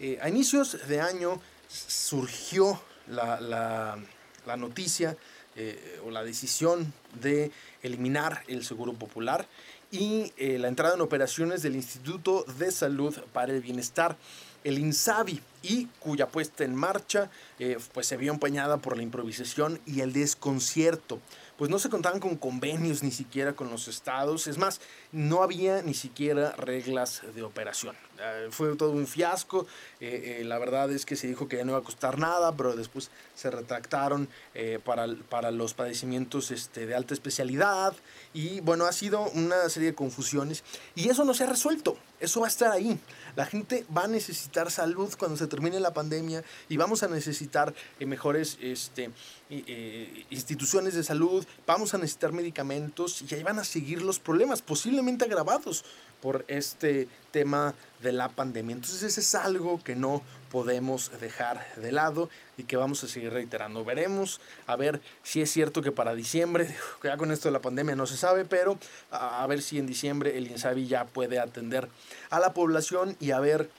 [0.00, 3.98] Eh, a inicios de año surgió la, la,
[4.44, 5.16] la noticia
[5.56, 7.50] eh, o la decisión de
[7.82, 9.46] eliminar el Seguro Popular
[9.90, 14.16] y eh, la entrada en operaciones del Instituto de Salud para el Bienestar,
[14.64, 19.80] el INSABI, y cuya puesta en marcha eh, pues se vio empañada por la improvisación
[19.86, 21.20] y el desconcierto.
[21.62, 24.80] Pues no se contaban con convenios ni siquiera con los estados, es más,
[25.12, 27.94] no había ni siquiera reglas de operación.
[28.20, 29.68] Eh, fue todo un fiasco,
[30.00, 32.56] eh, eh, la verdad es que se dijo que ya no iba a costar nada,
[32.56, 37.94] pero después se retractaron eh, para, para los padecimientos este, de alta especialidad.
[38.34, 40.64] Y bueno, ha sido una serie de confusiones.
[40.96, 42.98] Y eso no se ha resuelto, eso va a estar ahí.
[43.34, 47.74] La gente va a necesitar salud cuando se termine la pandemia y vamos a necesitar
[47.98, 49.10] eh, mejores este,
[49.50, 54.62] eh, instituciones de salud, vamos a necesitar medicamentos y ahí van a seguir los problemas,
[54.62, 55.84] posiblemente agravados
[56.22, 58.76] por este tema de la pandemia.
[58.76, 63.32] Entonces ese es algo que no podemos dejar de lado y que vamos a seguir
[63.32, 63.84] reiterando.
[63.84, 67.96] Veremos a ver si es cierto que para diciembre, ya con esto de la pandemia
[67.96, 68.78] no se sabe, pero
[69.10, 71.88] a ver si en diciembre el INSABI ya puede atender
[72.30, 73.70] a la población y a ver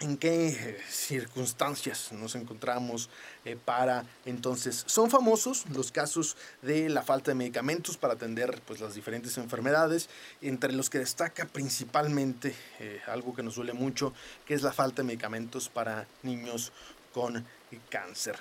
[0.00, 3.10] en qué circunstancias nos encontramos
[3.44, 4.82] eh, para entonces.
[4.86, 10.08] Son famosos los casos de la falta de medicamentos para atender pues, las diferentes enfermedades,
[10.40, 14.12] entre los que destaca principalmente eh, algo que nos duele mucho,
[14.46, 16.72] que es la falta de medicamentos para niños
[17.12, 17.44] con
[17.88, 18.36] cáncer.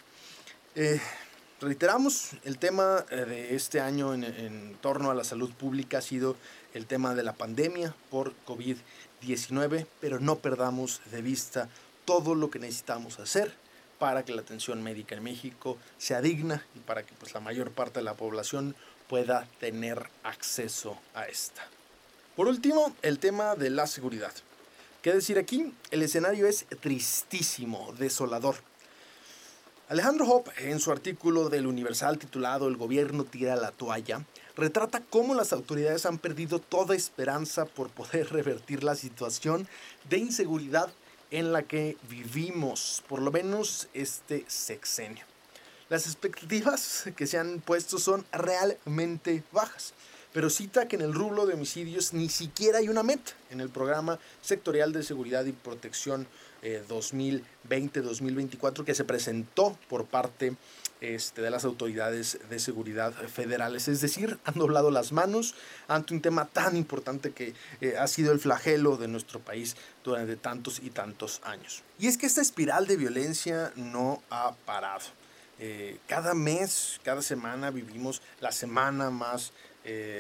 [0.76, 1.00] Eh,
[1.60, 6.38] reiteramos, el tema de este año en, en torno a la salud pública ha sido
[6.74, 8.78] el tema de la pandemia por COVID-19,
[10.00, 11.70] pero no perdamos de vista
[12.06, 13.54] todo lo que necesitamos hacer
[14.00, 17.72] para que la atención médica en México sea digna y para que pues, la mayor
[17.72, 18.76] parte de la población
[19.08, 21.68] pueda tener acceso a esta.
[22.36, 24.32] Por último, el tema de la seguridad.
[25.02, 25.74] ¿Qué decir aquí?
[25.92, 28.56] El escenario es tristísimo, desolador.
[29.90, 34.24] Alejandro Hoppe, en su artículo del Universal titulado El gobierno tira la toalla,
[34.60, 39.68] retrata cómo las autoridades han perdido toda esperanza por poder revertir la situación
[40.10, 40.90] de inseguridad
[41.32, 45.26] en la que vivimos, por lo menos este sexenio.
[45.90, 49.94] Las expectativas que se han puesto son realmente bajas,
[50.34, 53.70] pero cita que en el rublo de homicidios ni siquiera hay una meta en el
[53.70, 56.28] programa sectorial de seguridad y protección
[56.62, 60.56] 2020-2024 eh, que se presentó por parte
[61.02, 63.88] este, de las autoridades de seguridad federales.
[63.88, 65.56] Es decir, han doblado las manos
[65.88, 70.36] ante un tema tan importante que eh, ha sido el flagelo de nuestro país durante
[70.36, 71.84] tantos y tantos años.
[71.98, 75.06] Y es que esta espiral de violencia no ha parado.
[75.62, 79.52] Eh, cada mes, cada semana vivimos la semana más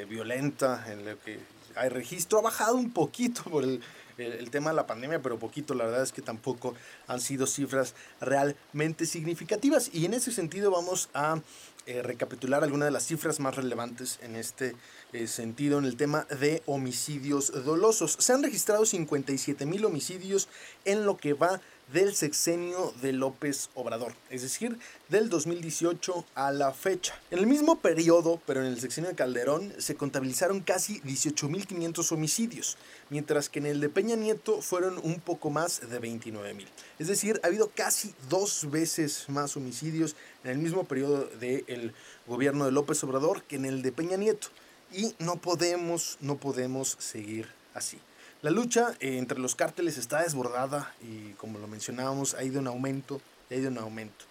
[0.10, 1.38] violenta en la que
[1.76, 2.40] hay registro.
[2.40, 3.82] Ha bajado un poquito por el
[4.22, 6.76] el, tema de la pandemia, pero poquito, la verdad es que tampoco
[7.08, 9.90] han sido cifras realmente significativas.
[9.94, 11.42] Y en ese sentido vamos a
[11.86, 14.76] eh, recapitular algunas de las cifras más relevantes en este
[15.14, 18.16] eh, sentido en el tema de homicidios dolosos.
[18.20, 20.50] Se han registrado 57 mil homicidios
[20.86, 21.62] en lo que va
[21.94, 24.78] del sexenio de López Obrador, es decir,
[25.10, 27.20] del 2018 a la fecha.
[27.32, 32.78] En el mismo periodo, pero en el sexenio de Calderón, se contabilizaron casi 18.500 homicidios,
[33.10, 36.66] mientras que en el de Peña Nieto fueron un poco más de 29.000.
[37.00, 41.94] Es decir, ha habido casi dos veces más homicidios en el mismo periodo del
[42.28, 44.50] gobierno de López Obrador que en el de Peña Nieto.
[44.92, 48.00] Y no podemos, no podemos seguir así.
[48.42, 52.68] La lucha eh, entre los cárteles está desbordada y como lo mencionábamos, ha ido en
[52.68, 53.20] aumento,
[53.52, 54.24] ha ido en aumento.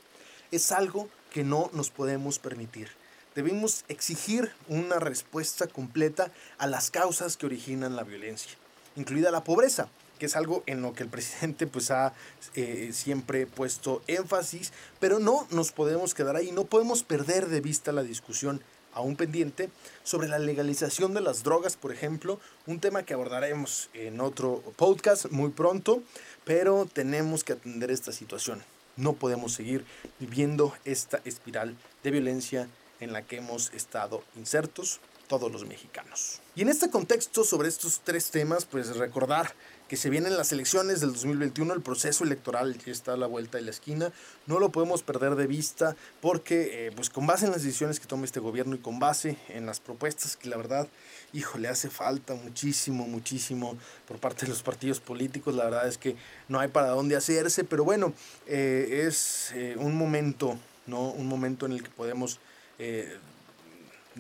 [0.50, 2.88] Es algo que no nos podemos permitir.
[3.34, 8.52] Debemos exigir una respuesta completa a las causas que originan la violencia,
[8.96, 12.14] incluida la pobreza, que es algo en lo que el presidente pues ha
[12.54, 17.92] eh, siempre puesto énfasis, pero no nos podemos quedar ahí, no podemos perder de vista
[17.92, 18.62] la discusión
[18.98, 19.70] aún pendiente
[20.02, 25.26] sobre la legalización de las drogas, por ejemplo, un tema que abordaremos en otro podcast
[25.30, 26.02] muy pronto,
[26.44, 28.62] pero tenemos que atender esta situación.
[28.96, 29.84] No podemos seguir
[30.18, 36.40] viviendo esta espiral de violencia en la que hemos estado insertos todos los mexicanos.
[36.56, 39.54] Y en este contexto, sobre estos tres temas, pues recordar
[39.88, 43.56] que se vienen las elecciones del 2021, el proceso electoral ya está a la vuelta
[43.56, 44.12] de la esquina,
[44.46, 48.06] no lo podemos perder de vista porque eh, pues con base en las decisiones que
[48.06, 50.86] tome este gobierno y con base en las propuestas que la verdad,
[51.32, 55.96] hijo, le hace falta muchísimo, muchísimo por parte de los partidos políticos, la verdad es
[55.96, 56.16] que
[56.48, 58.12] no hay para dónde hacerse, pero bueno,
[58.46, 61.10] eh, es eh, un momento, ¿no?
[61.10, 62.38] Un momento en el que podemos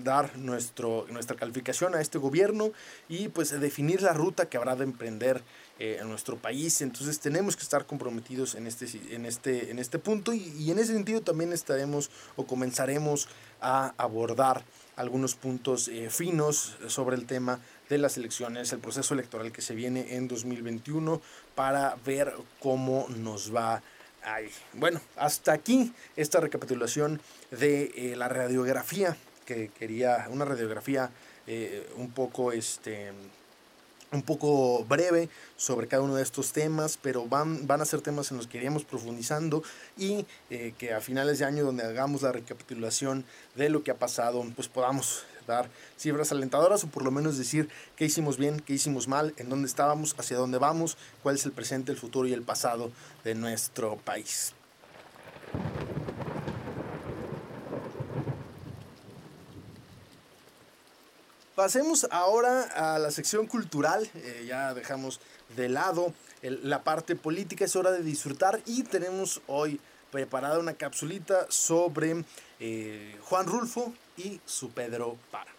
[0.02, 2.72] dar nuestro, nuestra calificación a este gobierno
[3.08, 5.42] y pues definir la ruta que habrá de emprender
[5.78, 6.80] eh, en nuestro país.
[6.80, 10.92] Entonces tenemos que estar comprometidos en este, en este, en este punto y, en ese
[10.92, 13.28] sentido también estaremos o comenzaremos
[13.60, 14.64] a abordar
[14.96, 19.74] algunos puntos eh, finos sobre el tema de las elecciones, el proceso electoral que se
[19.74, 21.20] viene en 2021
[21.54, 23.82] para ver cómo nos va
[24.24, 24.50] ahí.
[24.74, 29.16] Bueno, hasta aquí esta recapitulación de eh, la radiografía
[29.48, 31.10] que quería, una radiografía
[31.46, 33.12] eh, un poco este
[34.10, 38.30] un poco breve sobre cada uno de estos temas, pero van, van a ser temas
[38.30, 39.62] en los que iríamos profundizando
[39.98, 43.98] y eh, que a finales de año donde hagamos la recapitulación de lo que ha
[43.98, 48.72] pasado, pues podamos dar cifras alentadoras o por lo menos decir qué hicimos bien, qué
[48.72, 52.32] hicimos mal, en dónde estábamos, hacia dónde vamos, cuál es el presente, el futuro y
[52.32, 52.90] el pasado
[53.24, 54.54] de nuestro país.
[61.58, 62.62] Pasemos ahora
[62.94, 64.08] a la sección cultural.
[64.14, 65.20] Eh, ya dejamos
[65.56, 67.64] de lado la parte política.
[67.64, 69.80] Es hora de disfrutar y tenemos hoy
[70.12, 72.24] preparada una capsulita sobre
[72.60, 75.50] eh, Juan Rulfo y su Pedro Para.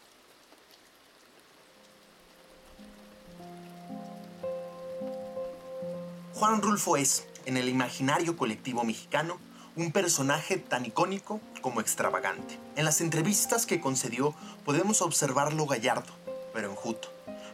[6.33, 9.37] Juan Rulfo es, en el imaginario colectivo mexicano,
[9.75, 12.59] un personaje tan icónico como extravagante.
[12.75, 14.33] En las entrevistas que concedió
[14.65, 16.11] podemos observarlo gallardo,
[16.53, 17.09] pero enjuto.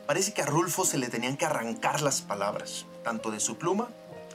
[0.08, 3.89] Parece que a Rulfo se le tenían que arrancar las palabras, tanto de su pluma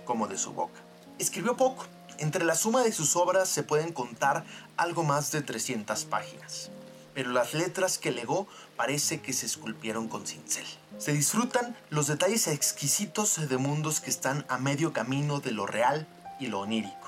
[0.05, 0.81] como de su boca.
[1.19, 1.85] Escribió poco.
[2.19, 4.45] Entre la suma de sus obras se pueden contar
[4.77, 6.71] algo más de 300 páginas,
[7.15, 8.47] pero las letras que legó
[8.77, 10.67] parece que se esculpieron con cincel.
[10.99, 16.07] Se disfrutan los detalles exquisitos de mundos que están a medio camino de lo real
[16.39, 17.00] y lo onírico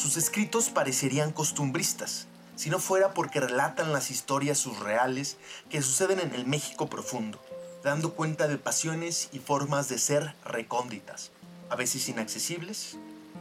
[0.00, 2.26] sus escritos parecerían costumbristas,
[2.56, 5.36] si no fuera porque relatan las historias surreales
[5.68, 7.38] que suceden en el México profundo,
[7.84, 11.32] dando cuenta de pasiones y formas de ser recónditas,
[11.68, 12.96] a veces inaccesibles,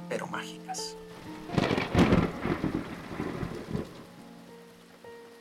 [0.10, 0.98] pero mágicas.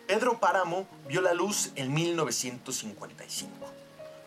[0.06, 3.50] Pedro Páramo vio la luz en 1955.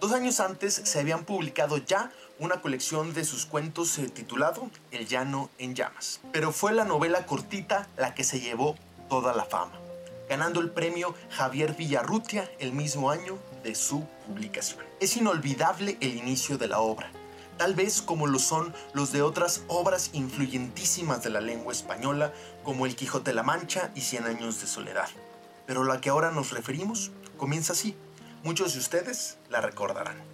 [0.02, 2.12] Dos años antes se habían publicado ya
[2.42, 6.20] una colección de sus cuentos eh, titulado El llano en llamas.
[6.34, 8.76] Pero fue la novela cortita la que se llevó
[9.08, 9.80] toda la fama,
[10.28, 14.84] ganando el premio Javier Villarrutia el mismo año de su publicación.
[15.00, 17.12] Es inolvidable el inicio de la obra,
[17.58, 22.34] tal vez como lo son los de otras obras influyentísimas de la lengua española
[22.64, 25.08] como El Quijote de la Mancha y Cien años de soledad
[25.72, 27.96] pero la que ahora nos referimos comienza así.
[28.44, 30.31] Muchos de ustedes la recordarán.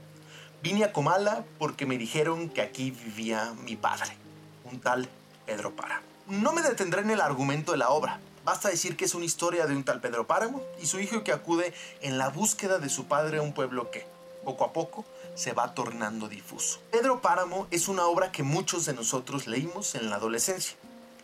[0.68, 4.18] Vine a Comala porque me dijeron que aquí vivía mi padre,
[4.66, 5.08] un tal
[5.46, 6.06] Pedro Páramo.
[6.28, 8.20] No me detendré en el argumento de la obra.
[8.44, 11.32] Basta decir que es una historia de un tal Pedro Páramo y su hijo que
[11.32, 14.08] acude en la búsqueda de su padre a un pueblo que,
[14.44, 15.06] poco a poco,
[15.36, 16.82] se va tornando difuso.
[16.92, 20.76] Pedro Páramo es una obra que muchos de nosotros leímos en la adolescencia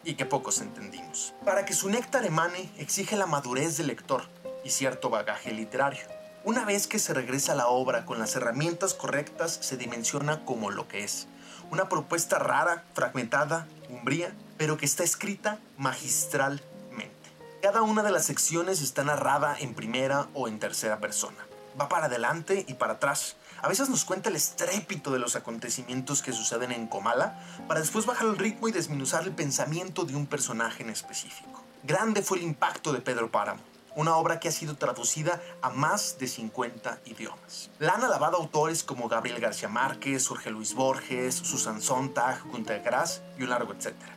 [0.06, 1.34] y que pocos entendimos.
[1.44, 4.24] Para que su néctar emane, exige la madurez del lector
[4.64, 6.13] y cierto bagaje literario.
[6.46, 10.72] Una vez que se regresa a la obra con las herramientas correctas, se dimensiona como
[10.72, 11.28] lo que es.
[11.72, 17.16] Una propuesta rara, fragmentada, umbría, pero que está escrita magistralmente.
[17.62, 21.38] Cada una de las secciones está narrada en primera o en tercera persona.
[21.80, 26.22] Va para adelante y para atrás, a veces nos cuenta el estrépito de los acontecimientos
[26.22, 27.40] que suceden en Comala,
[27.70, 31.64] para después bajar el ritmo y desminuzar el pensamiento de un personaje en específico.
[31.84, 33.62] Grande fue el impacto de Pedro Páramo,
[33.96, 37.70] una obra que ha sido traducida a más de 50 idiomas.
[37.80, 43.22] La han alabado autores como Gabriel García Márquez, Jorge Luis Borges, Susan Sontag, Günter Grass
[43.38, 44.16] y un largo etcétera.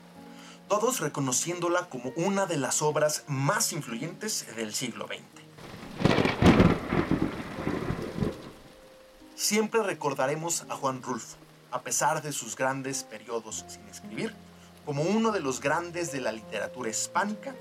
[0.68, 5.22] Todos reconociéndola como una de las obras más influyentes del siglo XX.
[9.36, 11.36] Siempre recordaremos a Juan Rulfo,
[11.70, 14.34] a pesar de sus grandes periodos sin escribir,
[14.84, 17.54] como uno de los grandes de la literatura hispánica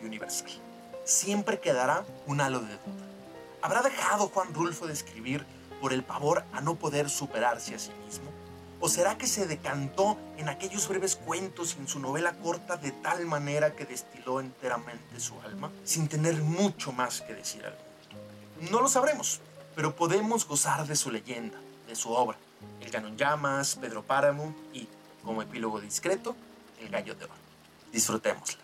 [0.00, 0.63] y universal.
[1.04, 3.04] Siempre quedará un halo de duda.
[3.60, 5.44] ¿Habrá dejado Juan Rulfo de escribir
[5.80, 8.30] por el pavor a no poder superarse a sí mismo?
[8.80, 12.90] ¿O será que se decantó en aquellos breves cuentos y en su novela corta de
[12.90, 18.72] tal manera que destiló enteramente su alma, sin tener mucho más que decir al mundo?
[18.72, 19.40] No lo sabremos,
[19.74, 22.38] pero podemos gozar de su leyenda, de su obra.
[22.80, 24.88] El Canon Llamas, Pedro Páramo y,
[25.22, 26.34] como epílogo discreto,
[26.80, 27.34] El Gallo de Oro.
[27.92, 28.63] Disfrutémosla.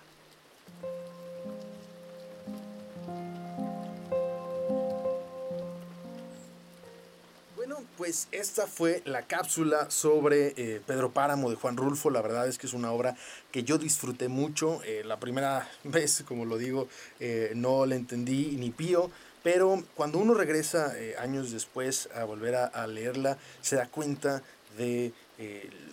[7.97, 12.11] Pues esta fue la cápsula sobre eh, Pedro Páramo de Juan Rulfo.
[12.11, 13.17] La verdad es que es una obra
[13.51, 14.83] que yo disfruté mucho.
[14.85, 19.11] Eh, la primera vez, como lo digo, eh, no la entendí ni pío
[19.43, 24.43] pero cuando uno regresa años después a volver a, leerla, se da cuenta
[24.77, 25.15] de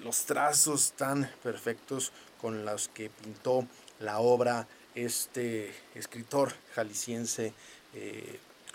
[0.03, 2.11] los trazos tan perfectos
[2.41, 3.65] con los que pintó
[4.01, 7.53] la obra este escritor jalisciense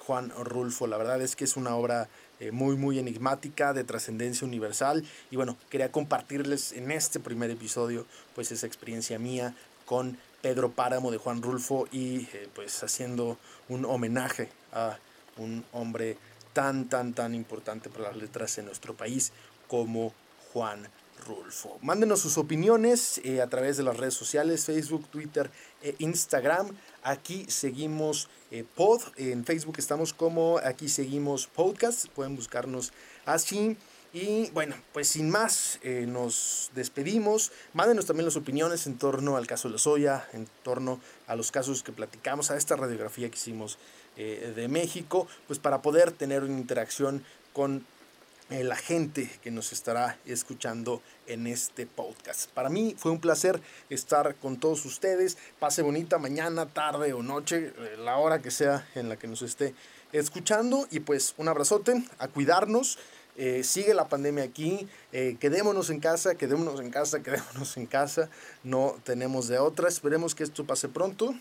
[0.06, 0.86] Juan Rulfo.
[0.86, 2.08] La verdad es que es una obra
[2.50, 5.04] muy, muy enigmática, de trascendencia universal.
[5.30, 11.10] Y bueno, quería compartirles en este primer episodio pues esa experiencia mía con Pedro Páramo
[11.10, 13.38] de Juan Rulfo y pues haciendo
[13.68, 14.98] un homenaje a
[15.36, 16.16] un hombre
[16.52, 19.32] tan, tan, tan importante para las letras en nuestro país
[19.68, 20.12] como
[20.52, 20.88] Juan
[21.26, 21.78] Rulfo.
[21.82, 25.50] Mándenos sus opiniones eh, a través de las redes sociales, Facebook, Twitter
[25.82, 26.76] e Instagram.
[27.02, 32.92] Aquí seguimos eh, pod, en Facebook estamos como aquí seguimos podcast, pueden buscarnos
[33.24, 33.76] así.
[34.12, 37.50] Y bueno, pues sin más, nos despedimos.
[37.72, 41.82] Mándenos también las opiniones en torno al caso de Lozoya, en torno a los casos
[41.82, 43.78] que platicamos, a esta radiografía que hicimos
[44.16, 47.86] de México, pues para poder tener una interacción con
[48.52, 52.50] eh, la gente que nos estará escuchando en este podcast.
[52.50, 55.38] Para mí fue un placer estar con todos ustedes.
[55.58, 59.40] Pase bonita mañana, tarde o noche, eh, la hora que sea en la que nos
[59.40, 59.74] esté
[60.12, 60.86] escuchando.
[60.90, 62.98] Y pues un abrazote, a cuidarnos.
[63.62, 68.28] sigue la pandemia aquí, quedémonos en casa, quedémonos en casa, quedémonos en casa,
[68.62, 71.34] no tenemos de otra, esperemos que esto pase pronto.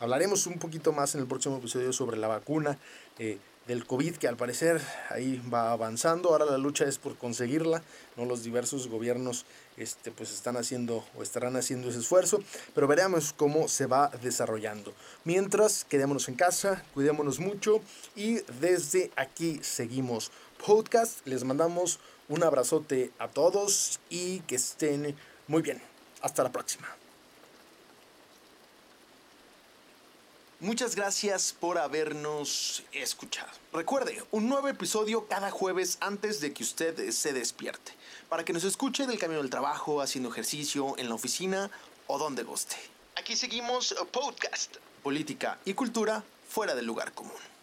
[0.00, 2.78] Hablaremos un poquito más en el próximo episodio sobre la vacuna
[3.18, 6.30] eh, del COVID, que al parecer ahí va avanzando.
[6.30, 7.82] Ahora la lucha es por conseguirla,
[8.16, 8.24] ¿no?
[8.24, 9.46] Los diversos gobiernos
[9.76, 12.42] este, pues están haciendo o estarán haciendo ese esfuerzo,
[12.74, 14.92] pero veremos cómo se va desarrollando.
[15.24, 17.80] Mientras, quedémonos en casa, cuidémonos mucho
[18.14, 20.30] y desde aquí seguimos
[20.64, 21.26] podcast.
[21.26, 21.98] Les mandamos
[22.28, 25.16] un abrazote a todos y que estén
[25.48, 25.80] muy bien.
[26.22, 27.03] Hasta la próxima.
[30.64, 33.50] Muchas gracias por habernos escuchado.
[33.74, 37.92] Recuerde, un nuevo episodio cada jueves antes de que usted se despierte,
[38.30, 41.70] para que nos escuche del camino del trabajo, haciendo ejercicio, en la oficina
[42.06, 42.76] o donde guste.
[43.14, 47.53] Aquí seguimos podcast, política y cultura fuera del lugar común.